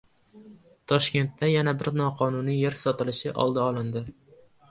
Toshkentda 0.91 1.49
yana 1.55 1.73
bir 1.83 1.91
noqonuniy 2.01 2.57
yer 2.61 2.79
sotilishi 2.87 3.35
oldi 3.45 3.65
olindi 3.69 4.05